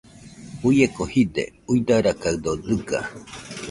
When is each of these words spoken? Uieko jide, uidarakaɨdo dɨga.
Uieko 0.67 1.03
jide, 1.13 1.43
uidarakaɨdo 1.73 2.51
dɨga. 2.65 2.99